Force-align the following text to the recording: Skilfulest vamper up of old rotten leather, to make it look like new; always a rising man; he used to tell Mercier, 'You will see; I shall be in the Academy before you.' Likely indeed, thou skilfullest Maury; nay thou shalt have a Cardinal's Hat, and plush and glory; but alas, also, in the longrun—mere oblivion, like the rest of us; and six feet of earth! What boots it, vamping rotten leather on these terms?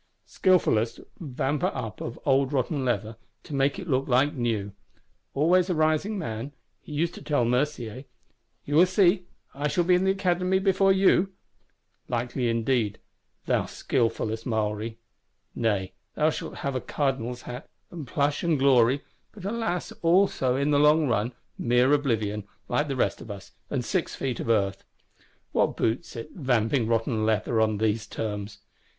Skilfulest 0.25 0.99
vamper 1.19 1.69
up 1.75 2.01
of 2.01 2.19
old 2.25 2.51
rotten 2.51 2.83
leather, 2.83 3.17
to 3.43 3.53
make 3.53 3.77
it 3.77 3.87
look 3.87 4.07
like 4.07 4.33
new; 4.33 4.71
always 5.35 5.69
a 5.69 5.75
rising 5.75 6.17
man; 6.17 6.53
he 6.81 6.91
used 6.91 7.13
to 7.13 7.21
tell 7.21 7.45
Mercier, 7.45 8.05
'You 8.65 8.77
will 8.77 8.87
see; 8.87 9.27
I 9.53 9.67
shall 9.67 9.83
be 9.83 9.93
in 9.93 10.03
the 10.03 10.09
Academy 10.09 10.57
before 10.57 10.91
you.' 10.91 11.33
Likely 12.07 12.49
indeed, 12.49 12.97
thou 13.45 13.65
skilfullest 13.65 14.43
Maury; 14.43 14.97
nay 15.53 15.93
thou 16.15 16.31
shalt 16.31 16.55
have 16.65 16.73
a 16.75 16.81
Cardinal's 16.81 17.43
Hat, 17.43 17.69
and 17.91 18.07
plush 18.07 18.41
and 18.41 18.57
glory; 18.57 19.03
but 19.33 19.45
alas, 19.45 19.91
also, 20.01 20.55
in 20.55 20.71
the 20.71 20.79
longrun—mere 20.79 21.93
oblivion, 21.93 22.47
like 22.67 22.87
the 22.87 22.95
rest 22.95 23.21
of 23.21 23.29
us; 23.29 23.51
and 23.69 23.85
six 23.85 24.15
feet 24.15 24.39
of 24.39 24.49
earth! 24.49 24.83
What 25.51 25.77
boots 25.77 26.15
it, 26.15 26.31
vamping 26.33 26.87
rotten 26.87 27.23
leather 27.23 27.61
on 27.61 27.77
these 27.77 28.07
terms? 28.07 28.61